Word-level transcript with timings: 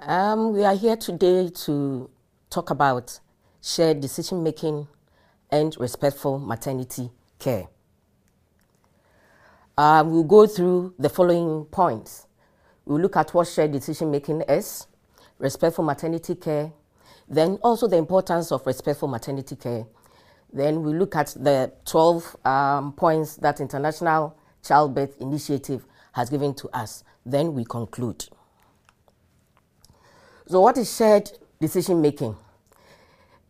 Um, 0.00 0.52
we 0.52 0.64
are 0.64 0.76
here 0.76 0.96
today 0.96 1.48
to 1.64 2.08
talk 2.50 2.70
about 2.70 3.18
shared 3.60 4.00
decision 4.00 4.44
making 4.44 4.86
and 5.50 5.76
respectful 5.80 6.38
maternity 6.38 7.10
care. 7.40 7.66
Um, 9.76 10.12
we'll 10.12 10.22
go 10.22 10.46
through 10.46 10.94
the 11.00 11.08
following 11.08 11.64
points. 11.64 12.28
We'll 12.84 13.00
look 13.00 13.16
at 13.16 13.34
what 13.34 13.48
shared 13.48 13.72
decision 13.72 14.12
making 14.12 14.42
is, 14.42 14.86
respectful 15.38 15.84
maternity 15.84 16.36
care, 16.36 16.72
then 17.28 17.58
also 17.62 17.88
the 17.88 17.96
importance 17.96 18.52
of 18.52 18.64
respectful 18.66 19.08
maternity 19.08 19.56
care. 19.56 19.84
Then 20.52 20.84
we 20.84 20.92
look 20.94 21.16
at 21.16 21.34
the 21.40 21.72
12 21.86 22.36
um, 22.46 22.92
points 22.92 23.34
that 23.36 23.60
International 23.60 24.36
Childbirth 24.62 25.20
Initiative 25.20 25.84
has 26.12 26.30
given 26.30 26.54
to 26.54 26.68
us. 26.68 27.02
Then 27.26 27.52
we 27.52 27.64
conclude. 27.64 28.28
So, 30.48 30.62
what 30.62 30.78
is 30.78 30.96
shared 30.96 31.30
decision 31.60 32.00
making? 32.00 32.34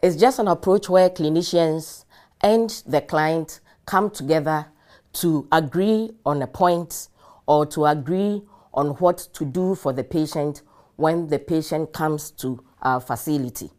It's 0.02 0.16
just 0.16 0.40
an 0.40 0.48
approach 0.48 0.88
where 0.88 1.08
clinicians 1.08 2.04
and 2.40 2.70
the 2.86 3.00
client 3.00 3.60
come 3.86 4.10
together 4.10 4.66
to 5.12 5.46
agree 5.52 6.10
on 6.26 6.42
a 6.42 6.48
point 6.48 7.06
or 7.46 7.66
to 7.66 7.86
agree 7.86 8.42
on 8.74 8.88
what 8.96 9.18
to 9.34 9.44
do 9.44 9.76
for 9.76 9.92
the 9.92 10.02
patient 10.02 10.62
when 10.96 11.28
the 11.28 11.38
patient 11.38 11.92
comes 11.92 12.32
to 12.32 12.64
our 12.82 13.00
facility. 13.00 13.70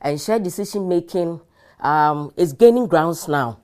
And 0.00 0.18
shared 0.18 0.42
decision 0.42 0.88
making 0.88 1.42
um, 1.80 2.32
is 2.38 2.54
gaining 2.54 2.86
grounds 2.86 3.28
now 3.28 3.60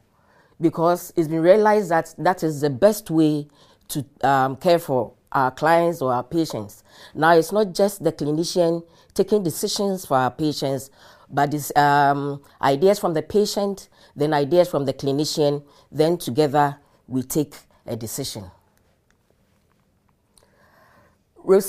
because 0.61 1.11
it's 1.17 1.29
been 1.29 1.41
realized 1.41 1.91
that 1.91 2.15
that 2.19 2.43
is 2.43 2.61
the 2.61 2.69
best 2.69 3.11
way 3.11 3.49
to 3.89 4.05
um, 4.23 4.57
care 4.57 4.79
for 4.79 5.15
our 5.33 5.51
clients 5.51 6.03
or 6.03 6.13
our 6.13 6.25
patients. 6.25 6.83
Now, 7.15 7.35
it's 7.35 7.53
not 7.53 7.75
just 7.75 8.03
the 8.03 8.13
clinician 8.13 8.85
taking 9.15 9.43
decisions 9.43 10.07
for 10.07 10.17
our 10.17 10.31
patients, 10.31 10.91
but 11.29 11.55
it's 11.55 11.75
um, 11.77 12.43
ideas 12.61 12.99
from 12.99 13.15
the 13.15 13.23
patient, 13.23 13.89
then 14.17 14.33
ideas 14.33 14.69
from 14.69 14.85
the 14.85 14.93
clinician, 14.93 15.63
then 15.93 16.19
together 16.19 16.77
we 17.07 17.23
take 17.23 17.55
a 17.87 17.97
decision. 17.97 18.51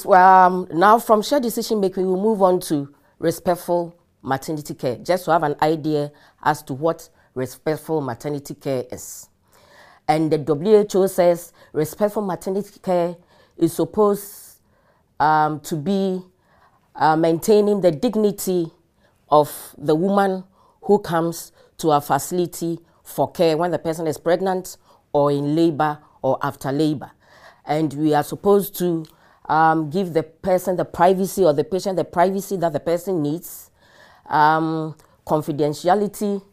Um, 0.06 0.68
now, 0.74 1.00
from 1.00 1.22
shared 1.22 1.44
decision 1.44 1.80
making, 1.80 2.06
we 2.08 2.20
move 2.20 2.42
on 2.42 2.60
to 2.62 2.94
respectful 3.20 3.96
maternity 4.22 4.74
care, 4.74 4.98
just 4.98 5.26
to 5.26 5.32
have 5.32 5.44
an 5.44 5.56
idea 5.62 6.12
as 6.44 6.62
to 6.64 6.74
what 6.74 7.10
respectful 7.34 8.02
maternity 8.02 8.54
care 8.54 8.86
is. 8.92 9.30
And 10.08 10.32
the 10.32 10.38
WHO 10.38 11.08
says 11.08 11.54
respectful 11.74 12.22
maternity 12.22 12.80
care 12.82 13.16
is 13.62 13.74
supposed 13.74 14.60
um, 15.20 15.60
to 15.62 15.76
be 15.78 16.22
uh, 16.96 17.16
maintaining 17.16 17.80
the 17.80 17.92
dignity 17.92 18.72
of 19.30 19.76
the 19.78 19.96
woman 19.96 20.44
who 20.82 21.00
comes 21.00 21.52
to 21.78 21.92
our 21.92 22.02
facility 22.02 22.80
for 23.04 23.32
care 23.32 23.56
when 23.56 23.72
the 23.72 23.80
person 23.80 24.08
is 24.08 24.18
pregnant 24.18 24.78
or 25.14 25.32
in 25.32 25.56
labor 25.56 26.00
or 26.22 26.38
after 26.42 26.72
labor. 26.72 27.12
And 27.66 27.94
we 27.94 28.14
are 28.14 28.24
supposed 28.24 28.78
to 28.80 29.06
um, 29.46 29.90
give 29.90 30.14
the 30.14 30.24
person 30.24 30.76
the 30.76 30.86
privacy 30.86 31.44
or 31.44 31.54
the 31.54 31.64
patient 31.64 31.98
the 31.98 32.04
privacy 32.04 32.58
that 32.58 32.74
the 32.74 32.80
person 32.80 33.22
needs, 33.22 33.70
um, 34.28 34.96
confidentiality, 35.26 36.44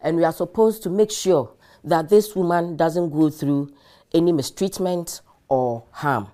and 0.00 0.16
we 0.16 0.24
are 0.24 0.32
supposed 0.32 0.82
to 0.84 0.90
make 0.90 1.10
sure 1.10 1.52
that 1.84 2.08
this 2.08 2.36
woman 2.36 2.76
doesn't 2.76 3.10
go 3.10 3.30
through 3.30 3.72
any 4.12 4.32
mistreatment 4.32 5.20
or 5.48 5.84
harm. 5.90 6.28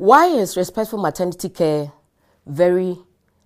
Why 0.00 0.28
is 0.28 0.56
respectful 0.56 0.98
maternity 0.98 1.50
care 1.50 1.92
very 2.46 2.96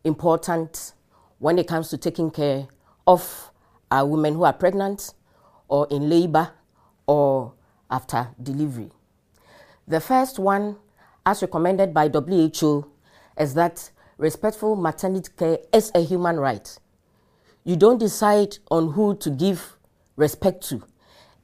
important 0.05 0.93
when 1.41 1.59
it 1.59 1.67
comes 1.67 1.89
to 1.89 1.99
taking 1.99 2.31
care 2.31 2.69
of 3.09 3.51
uh, 3.91 4.07
women 4.07 4.35
who 4.35 4.45
are 4.45 4.53
pregnant 4.53 5.15
or 5.67 5.89
in 5.91 6.09
labor 6.09 6.53
or 7.09 7.55
after 7.91 8.29
delivery? 8.41 8.93
The 9.89 9.99
first 9.99 10.39
one, 10.39 10.77
as 11.27 11.43
recommended 11.43 11.93
by 11.93 12.09
WHO, 12.09 12.89
is 13.37 13.55
that 13.55 13.91
respectful 14.17 14.77
maternity 14.77 15.33
care 15.37 15.59
is 15.73 15.91
a 15.93 16.05
human 16.05 16.39
right. 16.39 16.79
You 17.65 17.75
don't 17.75 17.99
decide 17.99 18.59
on 18.71 18.93
who 18.93 19.17
to 19.17 19.31
give 19.31 19.77
respect 20.15 20.69
to. 20.69 20.85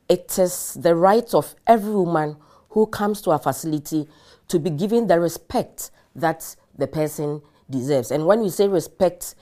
It 0.08 0.38
is 0.38 0.74
the 0.80 0.94
right 0.94 1.34
of 1.34 1.56
every 1.66 1.94
woman 1.96 2.36
who 2.68 2.86
comes 2.86 3.20
to 3.22 3.32
our 3.32 3.40
facility 3.40 4.06
to 4.50 4.58
be 4.58 4.70
given 4.70 5.06
the 5.06 5.18
respect 5.18 5.90
that 6.14 6.56
the 6.76 6.86
person 6.86 7.40
deserves. 7.68 8.10
And 8.10 8.26
when 8.26 8.40
we 8.40 8.50
say 8.50 8.68
respect, 8.68 9.34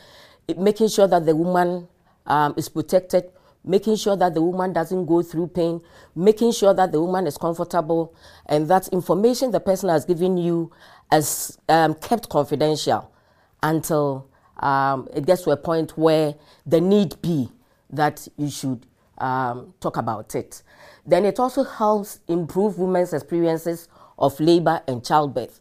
it, 0.46 0.58
making 0.58 0.88
sure 0.88 1.08
that 1.08 1.26
the 1.26 1.34
woman 1.34 1.88
um, 2.26 2.54
is 2.56 2.68
protected, 2.68 3.30
making 3.64 3.96
sure 3.96 4.16
that 4.16 4.34
the 4.34 4.42
woman 4.42 4.72
doesn't 4.72 5.06
go 5.06 5.22
through 5.22 5.48
pain, 5.48 5.80
making 6.14 6.52
sure 6.52 6.74
that 6.74 6.92
the 6.92 7.00
woman 7.00 7.26
is 7.26 7.36
comfortable, 7.36 8.14
and 8.46 8.68
that 8.68 8.88
information 8.88 9.50
the 9.50 9.60
person 9.60 9.88
has 9.88 10.04
given 10.04 10.36
you 10.36 10.70
is 11.12 11.58
um, 11.68 11.94
kept 11.94 12.28
confidential 12.28 13.10
until 13.62 14.28
um, 14.58 15.08
it 15.14 15.24
gets 15.26 15.42
to 15.42 15.50
a 15.50 15.56
point 15.56 15.96
where 15.96 16.34
the 16.66 16.80
need 16.80 17.20
be 17.22 17.50
that 17.90 18.28
you 18.36 18.50
should 18.50 18.86
um, 19.18 19.72
talk 19.80 19.96
about 19.96 20.34
it. 20.34 20.62
Then 21.06 21.24
it 21.24 21.40
also 21.40 21.64
helps 21.64 22.20
improve 22.28 22.78
women's 22.78 23.14
experiences 23.14 23.88
of 24.18 24.38
labor 24.40 24.82
and 24.86 25.04
childbirth. 25.04 25.60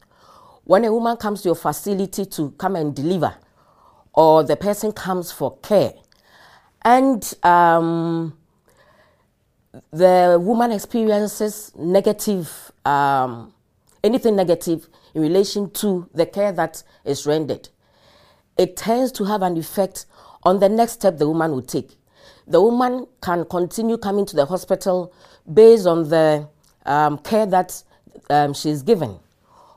When 0.64 0.84
a 0.84 0.92
woman 0.92 1.18
comes 1.18 1.42
to 1.44 1.50
your 1.50 1.56
facility 1.56 2.26
to 2.26 2.52
come 2.52 2.76
and 2.76 2.96
deliver, 2.96 3.36
or 4.14 4.44
the 4.44 4.56
person 4.56 4.92
comes 4.92 5.32
for 5.32 5.58
care, 5.58 5.94
and 6.82 7.34
um, 7.44 8.38
the 9.92 10.38
woman 10.42 10.72
experiences 10.72 11.72
negative, 11.78 12.72
um, 12.86 13.54
anything 14.04 14.36
negative 14.36 14.88
in 15.14 15.22
relation 15.22 15.70
to 15.72 16.10
the 16.14 16.26
care 16.26 16.52
that 16.52 16.84
is 17.06 17.26
rendered, 17.26 17.70
it 18.58 18.76
tends 18.76 19.12
to 19.14 19.24
have 19.26 19.42
an 19.42 19.58
effect 19.58 20.06
on 20.44 20.60
the 20.60 20.70
next 20.70 20.94
step 20.94 21.18
the 21.18 21.28
woman 21.28 21.52
will 21.52 21.62
take. 21.62 21.92
The 22.48 22.62
woman 22.62 23.08
can 23.22 23.46
continue 23.46 23.98
coming 23.98 24.26
to 24.26 24.36
the 24.36 24.46
hospital 24.46 25.14
based 25.52 25.86
on 25.86 26.10
the 26.10 26.48
um, 26.86 27.18
care 27.20 27.46
that 27.46 27.84
um, 28.30 28.54
she's 28.54 28.82
given. 28.82 29.20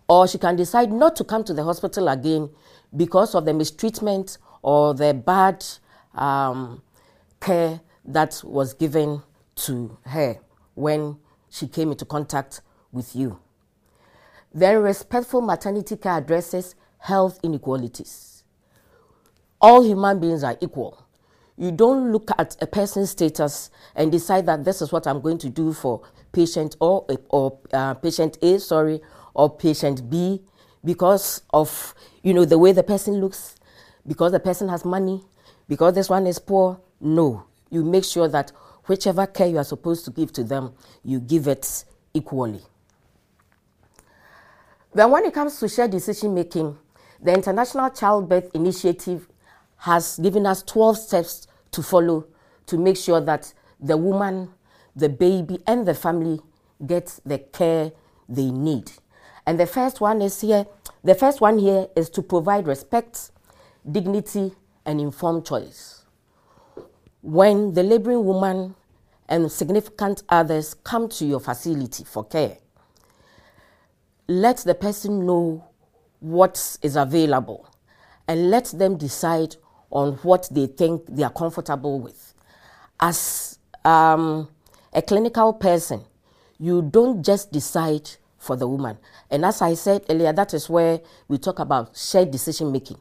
Or 0.09 0.27
she 0.27 0.39
can 0.39 0.57
decide 0.57 0.91
not 0.91 1.15
to 1.17 1.25
come 1.25 1.45
to 1.45 1.55
the 1.55 1.63
hospital 1.63 2.09
again 2.09 2.51
because 2.97 3.35
of 3.35 3.45
the 3.45 3.55
mistreatment 3.55 4.39
or 4.63 4.95
the 4.95 5.15
bad 5.15 5.65
um, 6.15 6.83
care 7.41 7.81
that 8.05 8.41
was 8.45 8.75
given 8.75 9.23
to 9.55 9.97
her 10.07 10.37
when 10.75 11.17
she 11.49 11.69
came 11.69 11.91
into 11.93 12.05
contact 12.05 12.61
with 12.93 13.15
you. 13.15 13.39
Then 14.53 14.83
respectful 14.83 15.41
maternity 15.41 15.97
care 15.97 16.19
addresses 16.19 16.75
health 16.99 17.39
inequalities. 17.43 18.43
All 19.61 19.83
human 19.83 20.19
beings 20.19 20.43
are 20.43 20.57
equal. 20.61 21.07
You 21.61 21.71
don't 21.71 22.11
look 22.11 22.31
at 22.39 22.57
a 22.63 22.67
person's 22.67 23.11
status 23.11 23.71
and 23.95 24.11
decide 24.11 24.47
that 24.47 24.65
this 24.65 24.81
is 24.81 24.93
what 24.93 25.07
I'm 25.07 25.21
going 25.21 25.37
to 25.39 25.51
do 25.51 25.75
for 25.75 26.01
patient 26.33 26.75
or, 26.81 27.07
or 27.29 27.59
uh, 27.75 27.93
patient 27.93 28.39
A, 28.41 28.59
sorry, 28.59 29.03
or 29.35 29.55
patient 29.55 30.09
B 30.09 30.41
because 30.83 31.43
of, 31.53 31.95
you 32.23 32.33
know, 32.33 32.47
the 32.47 32.57
way 32.57 32.73
the 32.73 32.83
person 32.83 33.21
looks, 33.21 33.57
because 34.07 34.33
the 34.33 34.41
person 34.41 34.71
has 34.71 34.87
money, 34.87 35.23
because 35.69 35.93
this 35.93 36.09
one 36.09 36.27
is 36.27 36.39
poor. 36.39 36.81
No, 36.99 37.45
you 37.69 37.85
make 37.85 38.05
sure 38.05 38.27
that 38.29 38.53
whichever 38.87 39.27
care 39.27 39.49
you 39.49 39.59
are 39.59 39.65
supposed 39.65 40.07
to 40.07 40.11
give 40.11 40.33
to 40.33 40.43
them, 40.45 40.73
you 41.05 41.21
give 41.21 41.47
it 41.47 41.85
equally. 42.15 42.63
Then 44.95 45.11
when 45.11 45.27
it 45.27 45.35
comes 45.35 45.61
to 45.61 45.69
shared 45.69 45.91
decision 45.91 46.35
making, 46.35 46.79
the 47.23 47.35
International 47.35 47.91
Childbirth 47.91 48.51
Initiative 48.55 49.29
has 49.77 50.19
given 50.19 50.47
us 50.47 50.63
12 50.63 50.97
steps 50.97 51.47
to 51.73 51.83
follow 51.83 52.27
to 52.67 52.79
make 52.79 52.97
sure 52.97 53.21
that 53.21 53.53
the 53.81 53.97
woman 53.97 54.51
the 54.95 55.09
baby 55.09 55.59
and 55.67 55.87
the 55.87 55.95
family 55.95 56.41
get 56.85 57.19
the 57.25 57.39
care 57.39 57.93
they 58.29 58.51
need. 58.51 58.91
And 59.47 59.59
the 59.59 59.67
first 59.67 60.01
one 60.01 60.23
is 60.23 60.41
here, 60.41 60.67
the 61.03 61.15
first 61.15 61.41
one 61.41 61.59
here 61.59 61.89
is 61.97 62.11
to 62.11 62.23
provide 62.23 62.67
respect, 62.67 63.31
dignity, 63.91 64.53
and 64.85 65.01
informed 65.01 65.47
choice. 65.47 66.05
When 67.23 67.75
the 67.75 67.83
laboring 67.83 68.25
woman 68.25 68.75
and 69.29 69.51
significant 69.51 70.23
others 70.29 70.75
come 70.75 71.09
to 71.11 71.25
your 71.25 71.41
facility 71.41 72.05
for 72.05 72.25
care, 72.25 72.59
let 74.29 74.59
the 74.59 74.75
person 74.75 75.27
know 75.27 75.65
what 76.21 76.79
is 76.83 76.97
available 76.97 77.69
and 78.29 78.51
let 78.51 78.67
them 78.67 78.97
decide 78.97 79.57
on 79.91 80.13
what 80.23 80.49
they 80.51 80.67
think 80.67 81.03
they 81.09 81.23
are 81.23 81.33
comfortable 81.33 82.01
with. 82.01 82.35
As 82.99 83.59
um, 83.85 84.49
a 84.93 85.03
clinical 85.03 85.53
person, 85.53 86.05
you 86.59 86.83
don't 86.83 87.25
just 87.25 87.51
decide 87.53 88.09
for 88.39 88.57
the 88.57 88.67
woman. 88.67 88.99
And 89.31 89.45
as 89.45 89.63
I 89.63 89.75
said 89.75 90.05
earlier, 90.09 90.33
that 90.33 90.55
is 90.55 90.69
where 90.69 91.01
we 91.29 91.39
talk 91.39 91.59
about 91.59 91.97
shared 91.97 92.31
decision 92.31 92.73
making. 92.73 92.99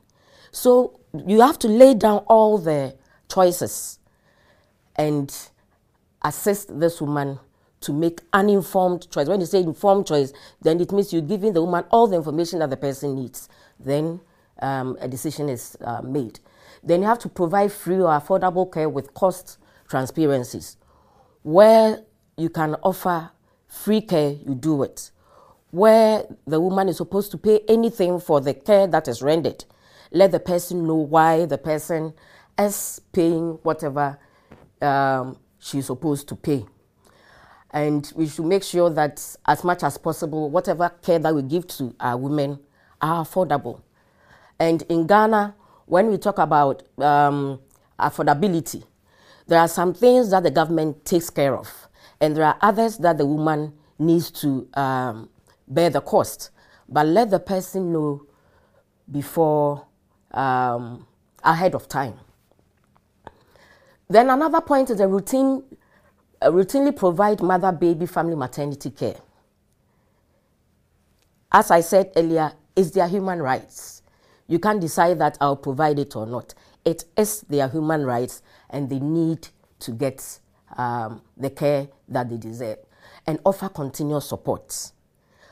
So 0.52 1.00
you 1.26 1.42
have 1.42 1.60
to 1.60 1.68
lay 1.68 1.94
down 1.94 2.20
all 2.28 2.58
the 2.58 2.96
choices 3.32 4.00
and 4.96 5.34
assist 6.24 6.78
this 6.80 7.00
woman 7.02 7.40
to 7.82 7.94
make 7.94 8.20
an 8.34 8.50
informed 8.50 9.10
choice. 9.10 9.28
When 9.28 9.40
you 9.40 9.46
say 9.46 9.62
informed 9.62 10.08
choice, 10.08 10.34
then 10.62 10.82
it 10.82 10.92
means 10.92 11.14
you're 11.14 11.22
giving 11.22 11.54
the 11.54 11.62
woman 11.64 11.86
all 11.92 12.08
the 12.08 12.18
information 12.18 12.60
that 12.60 12.70
the 12.70 12.78
person 12.78 13.16
needs. 13.16 13.48
Then 13.80 14.20
um, 14.62 14.98
a 15.00 15.08
decision 15.08 15.48
is 15.48 15.78
uh, 15.82 16.02
made. 16.02 16.40
Then 16.84 17.02
you 17.02 17.08
have 17.08 17.20
to 17.20 17.30
provide 17.30 17.72
free 17.72 17.98
or 18.00 18.10
affordable 18.10 18.72
care 18.72 18.90
with 18.90 19.14
cost 19.14 19.58
transparencies. 19.88 20.78
Where 21.44 22.04
you 22.38 22.50
can 22.50 22.76
offer 22.84 23.32
free 23.68 24.02
care, 24.02 24.32
you 24.32 24.56
do 24.56 24.84
it. 24.84 25.12
Where 25.72 26.26
the 26.48 26.60
woman 26.60 26.90
is 26.90 26.98
supposed 26.98 27.32
to 27.32 27.38
pay 27.38 27.62
anything 27.68 28.20
for 28.20 28.42
the 28.42 28.54
care 28.54 28.88
that 28.88 29.08
is 29.08 29.22
rendered, 29.22 29.66
let 30.12 30.32
the 30.32 30.40
person 30.40 30.88
know 30.88 30.96
why 30.96 31.46
the 31.46 31.58
person 31.58 32.14
is 32.58 33.02
paying 33.12 33.60
whatever 33.64 34.18
um, 34.82 35.38
she's 35.60 35.86
supposed 35.86 36.28
to 36.30 36.36
pay. 36.36 36.66
And 37.72 38.12
we 38.16 38.28
should 38.28 38.46
make 38.46 38.64
sure 38.64 38.90
that, 38.90 39.36
as 39.46 39.64
much 39.64 39.84
as 39.84 39.98
possible, 39.98 40.50
whatever 40.50 40.90
care 40.90 41.20
that 41.20 41.36
we 41.36 41.44
give 41.44 41.68
to 41.68 41.96
our 42.00 42.18
women 42.18 42.60
are 43.00 43.24
affordable. 43.24 43.82
And 44.60 44.82
in 44.90 45.06
Ghana, 45.06 45.56
when 45.90 46.12
we 46.12 46.18
talk 46.18 46.38
about 46.38 46.84
um, 47.00 47.60
affordability, 48.00 48.84
there 49.48 49.60
are 49.60 49.68
some 49.68 49.94
things 49.94 50.30
that 50.30 50.44
the 50.44 50.52
government 50.52 51.04
takes 51.04 51.32
care 51.32 51.58
of, 51.58 51.88
and 52.22 52.38
there 52.38 52.46
are 52.46 52.58
others 52.62 52.98
that 53.00 53.18
the 53.18 53.26
woman 53.26 53.74
needs 53.98 54.30
to 54.30 54.68
um, 54.76 55.30
bear 55.68 55.90
the 55.90 56.02
cost. 56.02 56.52
But 56.88 57.08
let 57.08 57.32
the 57.32 57.40
person 57.40 57.92
know 57.92 58.26
before 59.12 59.86
um, 60.32 61.08
ahead 61.44 61.74
of 61.74 61.88
time. 61.88 62.14
Then 64.08 64.30
another 64.30 64.62
point 64.62 64.92
is 64.92 64.98
the 65.00 65.08
routine, 65.08 65.64
uh, 66.42 66.50
routinely 66.50 66.96
provide 66.96 67.42
mother, 67.42 67.72
baby, 67.72 68.06
family, 68.06 68.36
maternity 68.36 68.92
care. 68.92 69.18
As 71.52 71.72
I 71.72 71.82
said 71.82 72.12
earlier, 72.16 72.54
it's 72.76 72.92
their 72.92 73.08
human 73.08 73.42
rights. 73.42 73.99
You 74.50 74.60
can't 74.60 74.82
decide 74.82 75.20
that 75.20 75.38
I'll 75.40 75.56
provide 75.56 76.00
it 76.00 76.16
or 76.16 76.26
not. 76.26 76.56
It 76.84 77.06
is 77.16 77.42
their 77.42 77.70
human 77.70 78.06
rights, 78.06 78.42
and 78.70 78.90
they 78.90 79.00
need 79.00 79.48
to 79.80 79.92
get 79.92 80.40
um, 80.76 81.22
the 81.38 81.52
care 81.52 81.88
that 82.10 82.30
they 82.30 82.38
deserve 82.38 82.80
and 83.28 83.40
offer 83.46 83.70
continuous 83.70 84.28
support. 84.28 84.92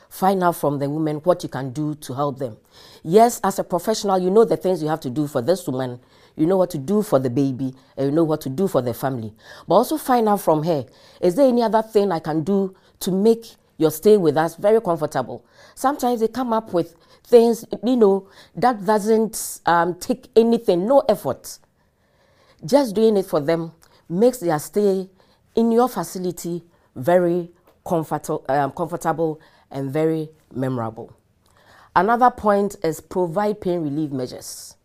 Find 0.08 0.42
out 0.42 0.56
from 0.56 0.78
the 0.78 0.90
women 0.90 1.16
what 1.18 1.42
you 1.42 1.48
can 1.48 1.70
do 1.70 1.94
to 1.96 2.14
help 2.14 2.38
them. 2.38 2.56
Yes, 3.04 3.40
as 3.44 3.58
a 3.58 3.64
professional, 3.64 4.18
you 4.18 4.30
know 4.30 4.44
the 4.44 4.56
things 4.56 4.82
you 4.82 4.88
have 4.88 5.00
to 5.00 5.10
do 5.10 5.28
for 5.28 5.42
this 5.42 5.66
woman, 5.66 6.00
you 6.34 6.46
know 6.46 6.56
what 6.56 6.70
to 6.70 6.78
do 6.78 7.02
for 7.02 7.18
the 7.20 7.30
baby, 7.30 7.74
and 7.96 8.06
you 8.06 8.12
know 8.12 8.24
what 8.24 8.40
to 8.42 8.48
do 8.48 8.66
for 8.66 8.82
the 8.82 8.94
family. 8.94 9.32
But 9.68 9.76
also 9.76 9.96
find 9.96 10.28
out 10.28 10.40
from 10.40 10.64
her 10.64 10.86
is 11.20 11.36
there 11.36 11.46
any 11.46 11.62
other 11.62 11.82
thing 11.82 12.10
I 12.10 12.18
can 12.18 12.42
do 12.42 12.74
to 13.00 13.12
make 13.12 13.46
your 13.76 13.92
stay 13.92 14.16
with 14.16 14.36
us 14.36 14.56
very 14.56 14.80
comfortable? 14.80 15.44
Sometimes 15.74 16.20
they 16.20 16.28
come 16.28 16.52
up 16.52 16.72
with 16.72 16.96
things, 17.28 17.64
you 17.84 17.96
know, 17.96 18.28
that 18.56 18.84
doesn't 18.84 19.60
um, 19.66 19.94
take 19.94 20.28
anything, 20.34 20.86
no 20.86 21.00
effort. 21.08 21.58
Just 22.64 22.94
doing 22.94 23.16
it 23.16 23.26
for 23.26 23.40
them 23.40 23.72
makes 24.08 24.38
their 24.38 24.58
stay 24.58 25.08
in 25.54 25.70
your 25.70 25.88
facility 25.88 26.64
very 26.96 27.50
comfortable, 27.86 28.44
um, 28.48 28.72
comfortable 28.72 29.40
and 29.70 29.92
very 29.92 30.30
memorable. 30.54 31.14
Another 31.94 32.30
point 32.30 32.76
is 32.82 33.00
provide 33.00 33.60
pain 33.60 33.80
relief 33.82 34.10
measures. 34.10 34.76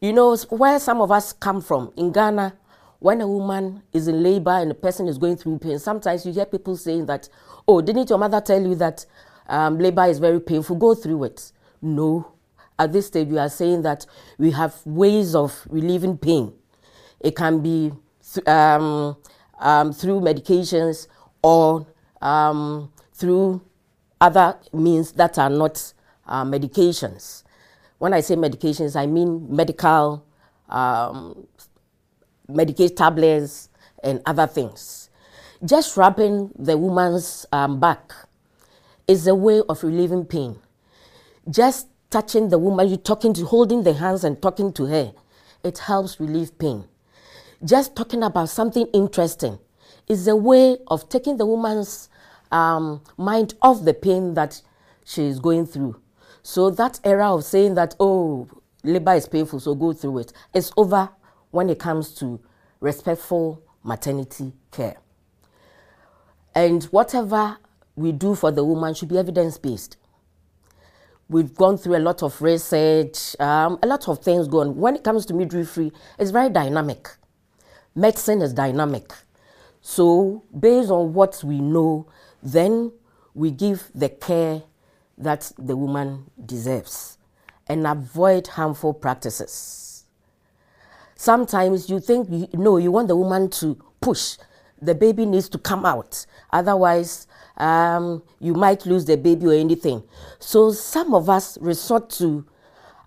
You 0.00 0.12
know, 0.12 0.36
where 0.50 0.78
some 0.78 1.00
of 1.00 1.10
us 1.10 1.32
come 1.32 1.60
from 1.60 1.92
in 1.96 2.12
Ghana, 2.12 2.54
when 2.98 3.20
a 3.20 3.28
woman 3.28 3.82
is 3.92 4.06
in 4.06 4.22
labor 4.22 4.50
and 4.50 4.70
a 4.70 4.74
person 4.74 5.08
is 5.08 5.18
going 5.18 5.36
through 5.36 5.58
pain, 5.58 5.78
sometimes 5.78 6.24
you 6.24 6.32
hear 6.32 6.46
people 6.46 6.76
saying 6.76 7.06
that, 7.06 7.28
oh, 7.66 7.80
didn't 7.80 8.08
your 8.08 8.18
mother 8.18 8.40
tell 8.40 8.62
you 8.62 8.74
that 8.76 9.04
um, 9.48 9.78
labor 9.78 10.04
is 10.04 10.18
very 10.18 10.40
painful, 10.40 10.76
go 10.76 10.94
through 10.94 11.24
it. 11.24 11.52
No. 11.82 12.32
At 12.78 12.92
this 12.92 13.06
stage, 13.06 13.28
we 13.28 13.38
are 13.38 13.48
saying 13.48 13.82
that 13.82 14.06
we 14.38 14.50
have 14.50 14.74
ways 14.84 15.34
of 15.34 15.66
relieving 15.68 16.18
pain. 16.18 16.52
It 17.20 17.36
can 17.36 17.60
be 17.60 17.92
th- 18.34 18.46
um, 18.48 19.16
um, 19.60 19.92
through 19.92 20.20
medications 20.20 21.06
or 21.42 21.86
um, 22.20 22.90
through 23.12 23.62
other 24.20 24.56
means 24.72 25.12
that 25.12 25.38
are 25.38 25.50
not 25.50 25.92
uh, 26.26 26.44
medications. 26.44 27.44
When 27.98 28.12
I 28.12 28.20
say 28.20 28.34
medications, 28.34 28.96
I 28.96 29.06
mean 29.06 29.54
medical 29.54 30.26
um, 30.68 31.46
medication 32.48 32.96
tablets 32.96 33.68
and 34.02 34.20
other 34.26 34.46
things. 34.46 35.10
Just 35.64 35.96
rubbing 35.96 36.50
the 36.58 36.76
woman's 36.76 37.46
um, 37.52 37.78
back 37.78 38.12
is 39.06 39.26
a 39.26 39.34
way 39.34 39.62
of 39.68 39.82
relieving 39.82 40.24
pain. 40.24 40.58
Just 41.50 41.88
touching 42.10 42.48
the 42.48 42.58
woman, 42.58 42.88
you 42.88 42.96
talking 42.96 43.34
to, 43.34 43.44
holding 43.44 43.82
the 43.82 43.92
hands 43.92 44.24
and 44.24 44.40
talking 44.40 44.72
to 44.74 44.86
her, 44.86 45.12
it 45.62 45.78
helps 45.78 46.20
relieve 46.20 46.58
pain. 46.58 46.84
Just 47.64 47.96
talking 47.96 48.22
about 48.22 48.48
something 48.48 48.86
interesting 48.94 49.58
is 50.08 50.28
a 50.28 50.36
way 50.36 50.76
of 50.88 51.08
taking 51.08 51.36
the 51.36 51.46
woman's 51.46 52.08
um, 52.52 53.02
mind 53.16 53.54
off 53.62 53.84
the 53.84 53.94
pain 53.94 54.34
that 54.34 54.60
she 55.04 55.24
is 55.24 55.38
going 55.38 55.66
through. 55.66 56.00
So 56.42 56.70
that 56.70 57.00
era 57.04 57.34
of 57.34 57.44
saying 57.44 57.74
that, 57.74 57.94
oh, 57.98 58.48
labor 58.82 59.14
is 59.14 59.26
painful, 59.26 59.60
so 59.60 59.74
go 59.74 59.92
through 59.92 60.18
it, 60.18 60.32
is 60.52 60.72
over 60.76 61.08
when 61.50 61.70
it 61.70 61.78
comes 61.78 62.14
to 62.16 62.40
respectful 62.80 63.62
maternity 63.82 64.52
care. 64.70 64.96
And 66.54 66.84
whatever 66.84 67.56
we 67.96 68.12
do 68.12 68.34
for 68.34 68.50
the 68.50 68.64
woman 68.64 68.94
should 68.94 69.08
be 69.08 69.18
evidence 69.18 69.58
based. 69.58 69.96
We've 71.28 71.54
gone 71.54 71.78
through 71.78 71.96
a 71.96 72.00
lot 72.00 72.22
of 72.22 72.40
research, 72.42 73.38
um, 73.40 73.78
a 73.82 73.86
lot 73.86 74.08
of 74.08 74.18
things 74.18 74.46
going. 74.46 74.76
When 74.76 74.94
it 74.94 75.04
comes 75.04 75.24
to 75.26 75.34
midwifery, 75.34 75.90
it's 76.18 76.30
very 76.30 76.50
dynamic. 76.50 77.08
Medicine 77.94 78.42
is 78.42 78.52
dynamic. 78.52 79.12
So, 79.80 80.42
based 80.58 80.90
on 80.90 81.14
what 81.14 81.42
we 81.44 81.60
know, 81.60 82.06
then 82.42 82.92
we 83.34 83.50
give 83.50 83.90
the 83.94 84.08
care 84.08 84.62
that 85.16 85.50
the 85.58 85.76
woman 85.76 86.30
deserves 86.44 87.18
and 87.66 87.86
avoid 87.86 88.46
harmful 88.46 88.92
practices. 88.92 90.04
Sometimes 91.16 91.88
you 91.88 92.00
think, 92.00 92.28
you, 92.30 92.48
no, 92.54 92.76
you 92.76 92.90
want 92.90 93.08
the 93.08 93.16
woman 93.16 93.48
to 93.50 93.76
push, 94.00 94.36
the 94.84 94.94
baby 94.94 95.26
needs 95.26 95.48
to 95.50 95.58
come 95.58 95.84
out. 95.84 96.26
Otherwise, 96.52 97.26
um, 97.56 98.22
you 98.40 98.54
might 98.54 98.84
lose 98.86 99.04
the 99.04 99.16
baby 99.16 99.46
or 99.46 99.52
anything. 99.52 100.02
So 100.38 100.72
some 100.72 101.14
of 101.14 101.30
us 101.30 101.58
resort 101.60 102.10
to 102.10 102.44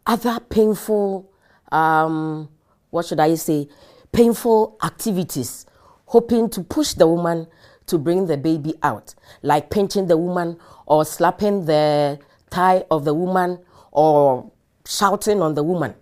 other 0.06 0.40
painful, 0.40 1.30
um, 1.72 2.50
what 2.90 3.06
should 3.06 3.20
I 3.20 3.36
say, 3.36 3.68
painful 4.12 4.78
activities, 4.84 5.66
hoping 6.06 6.50
to 6.52 6.64
push 6.64 6.94
the 6.94 7.08
woman 7.08 7.48
to 7.88 7.98
bring 7.98 8.28
the 8.28 8.38
baby 8.38 8.74
out, 8.84 9.16
like 9.42 9.70
pinching 9.70 10.08
the 10.08 10.18
woman 10.18 10.58
or 10.86 11.06
slapping 11.06 11.66
the 11.66 12.20
thigh 12.50 12.84
of 12.92 13.06
the 13.06 13.14
woman 13.14 13.60
or 13.92 14.52
shouting 14.86 15.42
on 15.42 15.56
the 15.56 15.64
woman. 15.64 15.94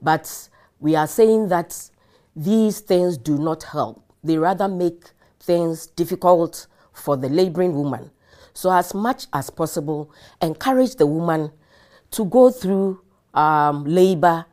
But 0.00 0.48
we 0.80 0.96
are 0.96 1.06
saying 1.06 1.48
that 1.48 1.90
these 2.34 2.80
things 2.80 3.16
do 3.18 3.38
not 3.38 3.62
help. 3.64 4.11
They 4.24 4.38
rather 4.38 4.68
make 4.68 5.10
things 5.40 5.86
difficult 5.86 6.66
for 6.92 7.16
the 7.16 7.28
laboring 7.28 7.74
woman. 7.74 8.10
So, 8.54 8.70
as 8.70 8.94
much 8.94 9.26
as 9.32 9.50
possible, 9.50 10.12
encourage 10.40 10.96
the 10.96 11.06
woman 11.06 11.50
to 12.12 12.24
go 12.26 12.50
through 12.50 13.00
um, 13.34 13.84
labor 13.84 14.44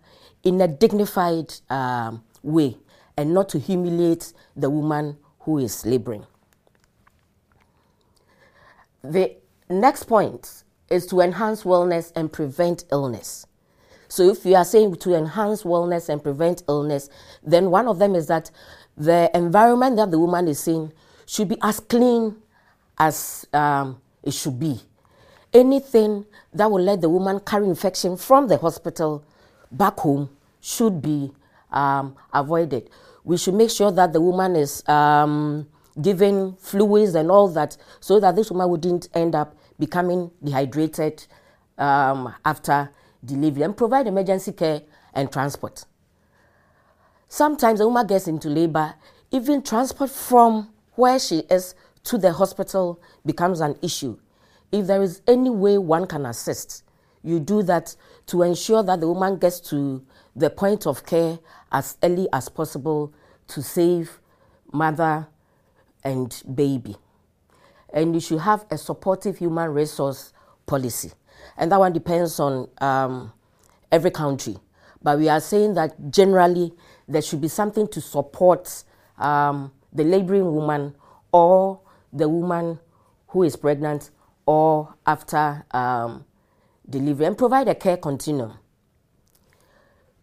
in 0.44 0.62
a 0.62 0.68
dignified 0.68 1.54
um, 1.70 2.24
way 2.42 2.78
and 3.18 3.34
not 3.34 3.50
to 3.50 3.60
humiliate 3.60 4.32
the 4.56 4.70
woman 4.70 5.18
who 5.40 5.58
is 5.58 5.86
laboring. 5.86 6.26
The 9.04 9.36
next 9.70 10.04
point 10.04 10.64
is 10.90 11.06
to 11.08 11.22
enhance 11.22 11.64
wellness 11.64 12.12
and 12.16 12.32
prevent 12.32 12.86
illness. 12.92 13.46
So, 14.08 14.30
if 14.30 14.46
you 14.46 14.56
are 14.56 14.66
saying 14.66 14.96
to 14.96 15.14
enhance 15.14 15.64
wellness 15.64 16.10
and 16.10 16.24
prevent 16.24 16.64
illness, 16.68 17.10
then 17.44 17.70
one 17.70 17.88
of 17.88 18.00
them 18.00 18.16
is 18.16 18.28
that 18.28 18.50
the 19.00 19.32
environment 19.34 19.96
that 19.96 20.12
the 20.12 20.20
woman 20.20 20.48
is 20.48 20.68
in 20.68 20.92
should 21.26 21.48
be 21.48 21.58
as 21.62 21.80
clean 21.80 22.36
as 22.98 23.48
um, 23.54 24.00
it 24.24 24.34
should 24.34 24.60
be. 24.60 24.80
Anything 25.54 26.26
that 26.54 26.70
will 26.70 26.84
let 26.84 27.02
the 27.02 27.10
woman 27.10 27.40
carry 27.40 27.66
infection 27.68 28.18
from 28.18 28.48
the 28.48 28.58
hospital 28.58 29.24
back 29.72 29.98
home 29.98 30.30
should 30.60 31.02
be 31.02 31.32
um, 31.72 32.16
avoided. 32.34 32.90
We 33.24 33.38
should 33.38 33.54
make 33.54 33.70
sure 33.72 33.92
that 33.92 34.14
the 34.14 34.22
woman 34.22 34.56
is 34.56 34.88
um, 34.88 35.68
giving 36.02 36.54
fluids 36.56 37.16
and 37.16 37.32
all 37.32 37.48
that 37.50 37.78
so 38.00 38.20
that 38.20 38.36
this 38.36 38.52
woman 38.52 38.70
wouldn't 38.70 39.08
end 39.14 39.34
up 39.34 39.56
becoming 39.80 40.30
dehydrated 40.44 41.26
um, 41.78 42.34
after 42.44 42.90
delivery 43.24 43.64
and 43.64 43.76
provide 43.76 44.08
emergency 44.08 44.52
care 44.52 44.82
and 45.14 45.32
transport. 45.32 45.86
Sometimes 47.30 47.80
a 47.80 47.86
woman 47.86 48.08
gets 48.08 48.28
into 48.28 48.50
labor, 48.50 48.96
even 49.30 49.62
transport 49.62 50.10
from 50.10 50.74
where 50.96 51.20
she 51.20 51.40
is 51.52 51.76
to 52.06 52.18
the 52.18 52.34
hospital 52.34 53.00
becomes 53.24 53.62
an 53.62 53.78
issue. 53.84 54.18
If 54.72 54.88
there 54.88 55.04
is 55.04 55.22
any 55.28 55.52
way 55.52 55.78
one 55.78 56.08
can 56.08 56.26
assist, 56.26 56.84
you 57.22 57.40
do 57.40 57.62
that 57.64 57.96
to 58.28 58.42
ensure 58.42 58.82
that 58.82 59.00
the 59.00 59.08
woman 59.08 59.38
gets 59.38 59.60
to 59.70 60.04
the 60.36 60.50
point 60.50 60.88
of 60.88 61.06
care 61.06 61.38
as 61.72 61.98
early 62.02 62.28
as 62.34 62.50
possible 62.50 63.14
to 63.50 63.62
save 63.62 64.20
mother 64.72 65.28
and 66.04 66.42
baby. 66.56 66.96
And 67.94 68.16
you 68.16 68.22
should 68.22 68.40
have 68.40 68.66
a 68.72 68.78
supportive 68.78 69.38
human 69.38 69.70
resource 69.72 70.34
policy. 70.66 71.12
And 71.58 71.72
that 71.72 71.80
one 71.80 71.94
depends 71.94 72.40
on 72.40 72.70
um, 72.80 73.34
every 73.92 74.12
country. 74.12 74.58
But 75.02 75.20
we 75.20 75.30
are 75.30 75.40
saying 75.40 75.76
that 75.76 76.12
generally 76.12 76.74
there 77.10 77.22
should 77.22 77.42
be 77.42 77.48
something 77.48 77.88
to 77.88 78.00
support 78.00 78.84
um, 79.18 79.72
the 79.92 80.04
laboring 80.04 80.54
woman 80.54 80.96
or 81.32 81.82
the 82.14 82.30
woman 82.30 82.80
who 83.28 83.44
is 83.44 83.56
pregnant 83.56 84.12
or 84.46 84.94
after 85.06 85.66
um, 85.72 86.24
delivery 86.90 87.26
and 87.26 87.38
provide 87.38 87.68
a 87.68 87.76
care 87.76 87.98
continuum 87.98 88.54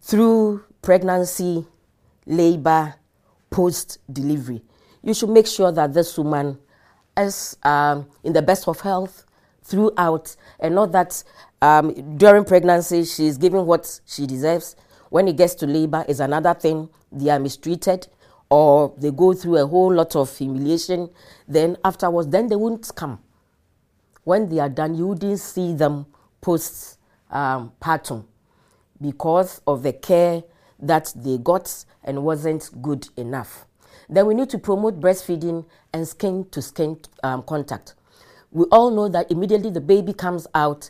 through 0.01 0.63
pregnancy, 0.81 1.65
labor, 2.25 2.95
post 3.49 3.99
delivery. 4.11 4.61
You 5.03 5.13
should 5.13 5.29
make 5.29 5.47
sure 5.47 5.71
that 5.71 5.93
this 5.93 6.17
woman 6.17 6.57
is 7.17 7.57
um, 7.63 8.07
in 8.23 8.33
the 8.33 8.41
best 8.41 8.67
of 8.67 8.79
health 8.81 9.25
throughout 9.63 10.35
and 10.59 10.75
not 10.75 10.91
that 10.93 11.23
um, 11.61 12.17
during 12.17 12.45
pregnancy 12.45 13.03
she's 13.03 13.37
given 13.37 13.65
what 13.65 13.99
she 14.05 14.25
deserves. 14.25 14.75
When 15.09 15.27
it 15.27 15.37
gets 15.37 15.55
to 15.55 15.67
labor 15.67 16.05
is 16.07 16.19
another 16.19 16.53
thing. 16.53 16.89
They 17.11 17.29
are 17.29 17.39
mistreated 17.39 18.07
or 18.49 18.93
they 18.97 19.11
go 19.11 19.33
through 19.33 19.57
a 19.57 19.67
whole 19.67 19.93
lot 19.93 20.15
of 20.15 20.35
humiliation. 20.37 21.09
Then 21.47 21.77
afterwards, 21.83 22.29
then 22.29 22.47
they 22.47 22.55
won't 22.55 22.89
come. 22.95 23.19
When 24.23 24.49
they 24.49 24.59
are 24.59 24.69
done, 24.69 24.95
you 24.95 25.15
didn't 25.15 25.37
see 25.37 25.73
them 25.73 26.05
post 26.41 26.97
um, 27.31 27.71
partum 27.81 28.25
because 29.01 29.61
of 29.67 29.83
the 29.83 29.93
care 29.93 30.43
that 30.79 31.13
they 31.15 31.37
got 31.37 31.85
and 32.03 32.23
wasn't 32.23 32.69
good 32.81 33.07
enough. 33.17 33.65
Then 34.09 34.25
we 34.25 34.35
need 34.35 34.49
to 34.51 34.57
promote 34.57 34.99
breastfeeding 34.99 35.65
and 35.93 36.07
skin 36.07 36.45
to 36.51 36.61
skin 36.61 36.99
um, 37.23 37.43
contact. 37.43 37.95
We 38.51 38.65
all 38.71 38.91
know 38.91 39.09
that 39.09 39.29
immediately 39.29 39.69
the 39.69 39.81
baby 39.81 40.13
comes 40.13 40.47
out, 40.55 40.89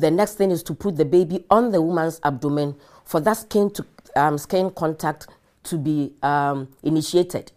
the 0.00 0.10
next 0.10 0.34
thing 0.34 0.50
is 0.50 0.62
to 0.64 0.74
put 0.74 0.96
the 0.96 1.04
baby 1.04 1.44
on 1.50 1.70
the 1.70 1.80
woman's 1.80 2.20
abdomen 2.24 2.74
for 3.04 3.20
that 3.20 3.36
skin 3.36 3.70
to 3.70 3.86
um, 4.16 4.38
skin 4.38 4.70
contact 4.70 5.28
to 5.64 5.78
be 5.78 6.12
um, 6.22 6.68
initiated. 6.82 7.52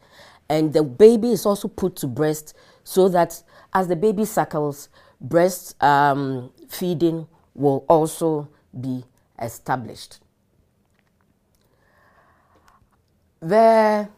And 0.49 0.73
the 0.73 0.83
baby 0.83 1.31
is 1.31 1.45
also 1.45 1.67
put 1.67 1.95
to 1.97 2.07
breast 2.07 2.55
so 2.83 3.07
that 3.09 3.41
as 3.73 3.87
the 3.87 3.95
baby 3.95 4.25
suckles, 4.25 4.89
breast 5.21 5.81
um, 5.81 6.51
feeding 6.67 7.27
will 7.55 7.85
also 7.87 8.49
be 8.79 9.05
established. 9.39 10.19
The 13.39 14.09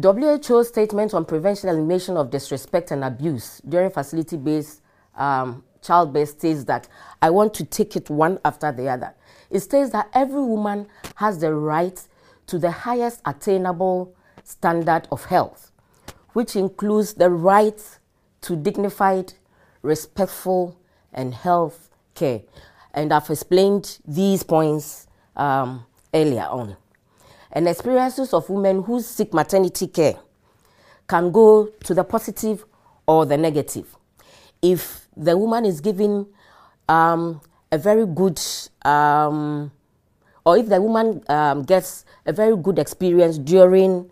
WHO 0.00 0.64
statement 0.64 1.14
on 1.14 1.24
prevention 1.24 1.68
and 1.68 1.78
elimination 1.78 2.16
of 2.16 2.30
disrespect 2.30 2.90
and 2.90 3.04
abuse 3.04 3.60
during 3.68 3.90
facility 3.90 4.36
based 4.36 4.82
um, 5.16 5.62
childbirth 5.84 6.30
states 6.30 6.64
that 6.64 6.88
I 7.22 7.30
want 7.30 7.54
to 7.54 7.64
take 7.64 7.96
it 7.96 8.10
one 8.10 8.38
after 8.44 8.72
the 8.72 8.88
other. 8.88 9.14
It 9.50 9.60
states 9.60 9.90
that 9.90 10.08
every 10.14 10.42
woman 10.42 10.88
has 11.16 11.38
the 11.38 11.54
right 11.54 12.00
to 12.46 12.58
the 12.58 12.70
highest 12.70 13.20
attainable 13.24 14.14
standard 14.42 15.08
of 15.10 15.24
health, 15.26 15.70
which 16.32 16.56
includes 16.56 17.14
the 17.14 17.30
right 17.30 17.80
to 18.42 18.56
dignified, 18.56 19.32
respectful, 19.82 20.78
and 21.12 21.34
health 21.34 21.90
care. 22.14 22.42
And 22.92 23.12
I've 23.12 23.28
explained 23.30 23.98
these 24.06 24.42
points 24.42 25.06
um, 25.36 25.86
earlier 26.12 26.44
on. 26.44 26.76
And 27.52 27.68
experiences 27.68 28.34
of 28.34 28.48
women 28.50 28.82
who 28.82 29.00
seek 29.00 29.32
maternity 29.32 29.86
care 29.86 30.16
can 31.08 31.30
go 31.30 31.66
to 31.84 31.94
the 31.94 32.04
positive 32.04 32.64
or 33.06 33.26
the 33.26 33.36
negative. 33.36 33.96
If 34.60 35.03
the 35.16 35.36
woman 35.36 35.64
is 35.64 35.80
given 35.80 36.26
um, 36.88 37.40
a 37.72 37.78
very 37.78 38.06
good 38.06 38.40
um, 38.82 39.70
or 40.44 40.58
if 40.58 40.68
the 40.68 40.80
woman 40.80 41.22
um, 41.28 41.62
gets 41.62 42.04
a 42.26 42.32
very 42.32 42.56
good 42.56 42.78
experience 42.78 43.38
during 43.38 44.10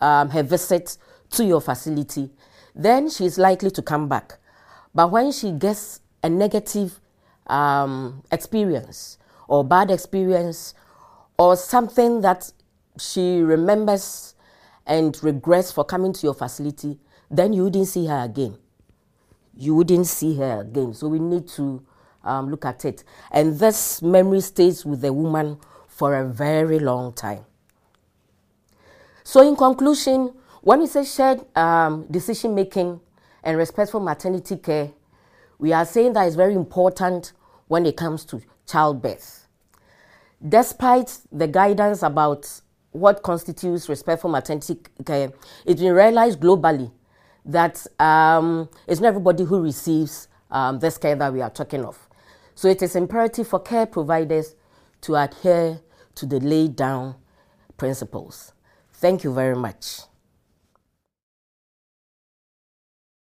um, 0.00 0.28
her 0.30 0.42
visit 0.42 0.96
to 1.30 1.44
your 1.44 1.60
facility, 1.60 2.30
then 2.74 3.08
she 3.08 3.24
is 3.24 3.38
likely 3.38 3.70
to 3.70 3.82
come 3.82 4.08
back. 4.08 4.38
But 4.94 5.10
when 5.10 5.32
she 5.32 5.52
gets 5.52 6.00
a 6.22 6.28
negative 6.28 7.00
um, 7.46 8.22
experience 8.30 9.18
or 9.48 9.64
bad 9.64 9.90
experience 9.90 10.74
or 11.38 11.56
something 11.56 12.20
that 12.20 12.52
she 12.98 13.40
remembers 13.40 14.34
and 14.86 15.16
regrets 15.22 15.72
for 15.72 15.84
coming 15.84 16.12
to 16.12 16.26
your 16.26 16.34
facility, 16.34 16.98
then 17.30 17.52
you 17.52 17.64
wouldn't 17.64 17.88
see 17.88 18.06
her 18.06 18.24
again. 18.24 18.58
You 19.54 19.74
wouldn't 19.74 20.06
see 20.06 20.36
her 20.36 20.60
again. 20.60 20.94
So 20.94 21.08
we 21.08 21.18
need 21.18 21.48
to 21.48 21.84
um, 22.24 22.50
look 22.50 22.64
at 22.64 22.84
it. 22.84 23.04
And 23.30 23.58
this 23.58 24.02
memory 24.02 24.40
stays 24.40 24.84
with 24.84 25.00
the 25.00 25.12
woman 25.12 25.58
for 25.88 26.14
a 26.16 26.26
very 26.26 26.78
long 26.78 27.12
time. 27.12 27.44
So, 29.22 29.46
in 29.46 29.54
conclusion, 29.54 30.32
when 30.62 30.80
we 30.80 30.86
say 30.86 31.04
shared 31.04 31.44
um, 31.56 32.06
decision 32.10 32.54
making 32.54 33.00
and 33.44 33.56
respectful 33.56 34.00
maternity 34.00 34.56
care, 34.56 34.90
we 35.58 35.72
are 35.72 35.84
saying 35.84 36.14
that 36.14 36.26
it's 36.26 36.36
very 36.36 36.54
important 36.54 37.32
when 37.68 37.86
it 37.86 37.96
comes 37.96 38.24
to 38.26 38.42
childbirth. 38.66 39.46
Despite 40.46 41.18
the 41.30 41.46
guidance 41.46 42.02
about 42.02 42.60
what 42.92 43.22
constitutes 43.22 43.88
respectful 43.88 44.30
maternity 44.30 44.78
care, 45.04 45.32
it's 45.66 45.80
been 45.80 45.92
realized 45.92 46.40
globally 46.40 46.90
that 47.44 47.86
um, 47.98 48.68
it's 48.86 49.00
not 49.00 49.08
everybody 49.08 49.44
who 49.44 49.62
receives 49.62 50.28
um, 50.50 50.78
this 50.78 50.98
care 50.98 51.16
that 51.16 51.32
we 51.32 51.40
are 51.40 51.50
talking 51.50 51.84
of. 51.84 51.98
So 52.54 52.68
it 52.68 52.82
is 52.82 52.96
imperative 52.96 53.48
for 53.48 53.60
care 53.60 53.86
providers 53.86 54.54
to 55.02 55.16
adhere 55.16 55.80
to 56.16 56.26
the 56.26 56.40
laid 56.40 56.76
down 56.76 57.14
principles. 57.76 58.52
Thank 58.92 59.24
you 59.24 59.32
very 59.32 59.56
much. 59.56 60.00